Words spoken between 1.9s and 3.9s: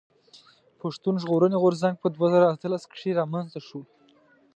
په دوه زره اتلس کښي رامنځته شو.